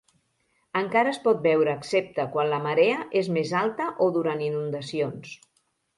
Encara 0.79 1.11
es 1.15 1.19
pot 1.25 1.43
veure 1.43 1.75
excepte 1.79 2.25
quan 2.37 2.49
la 2.53 2.61
marea 2.65 3.03
és 3.23 3.29
més 3.39 3.53
alta 3.61 3.91
o 4.07 4.11
durant 4.17 4.43
inundacions. 4.51 5.37